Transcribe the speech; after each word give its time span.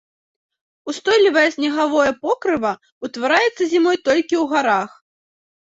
Устойлівае 0.93 1.43
снегавое 1.57 2.09
покрыва 2.25 2.73
ўтвараецца 3.09 3.63
зімой 3.77 3.97
толькі 4.09 4.35
ў 4.43 4.43
гарах. 4.59 4.91